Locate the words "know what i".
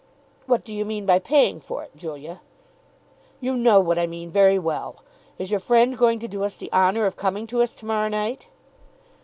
3.55-4.07